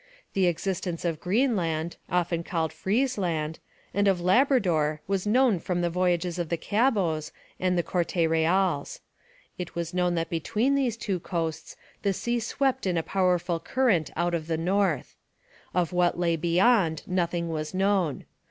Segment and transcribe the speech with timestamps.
[0.33, 3.59] The existence of Greenland, often called Frisland,
[3.93, 9.01] and of Labrador was known from the voyages of the Cabots and the Corte Reals.
[9.59, 14.09] It was known that between these two coasts the sea swept in a powerful current
[14.15, 15.13] out of the north.
[15.71, 18.25] Of what lay beyond nothing was known.